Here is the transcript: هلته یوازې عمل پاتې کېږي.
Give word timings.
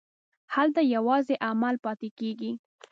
هلته 0.55 0.81
یوازې 0.95 1.35
عمل 1.49 1.75
پاتې 1.85 2.09
کېږي. 2.19 2.51